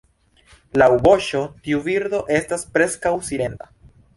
[0.81, 3.71] Laŭ voĉo tiu birdo estas preskaŭ silenta.